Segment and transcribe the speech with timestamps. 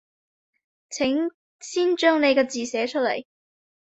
[0.89, 1.29] 請
[1.59, 3.23] 先將你嘅字寫出來